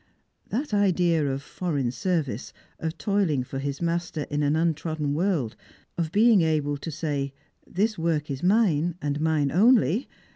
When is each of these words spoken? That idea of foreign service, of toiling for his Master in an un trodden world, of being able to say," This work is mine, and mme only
That 0.49 0.73
idea 0.73 1.27
of 1.27 1.43
foreign 1.43 1.91
service, 1.91 2.53
of 2.79 2.97
toiling 2.97 3.43
for 3.43 3.59
his 3.59 3.83
Master 3.83 4.23
in 4.31 4.41
an 4.41 4.55
un 4.55 4.73
trodden 4.73 5.13
world, 5.13 5.55
of 5.95 6.11
being 6.11 6.41
able 6.41 6.77
to 6.77 6.89
say," 6.89 7.33
This 7.67 7.99
work 7.99 8.31
is 8.31 8.41
mine, 8.41 8.95
and 8.99 9.21
mme 9.21 9.51
only 9.51 10.09